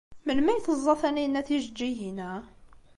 Melmi 0.25 0.49
ay 0.51 0.61
teẓẓa 0.61 0.95
Taninna 1.01 1.41
tijeǧǧigin-a? 1.47 2.31